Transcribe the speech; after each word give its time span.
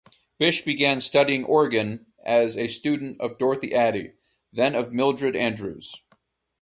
Bish 0.39 0.63
began 0.63 0.99
studying 0.99 1.43
organ 1.43 2.07
as 2.25 2.57
a 2.57 2.67
student 2.67 3.21
of 3.21 3.37
Dorothy 3.37 3.71
Addy, 3.71 4.13
then 4.51 4.73
of 4.73 4.91
Mildred 4.91 5.35
Andrews. 5.35 6.01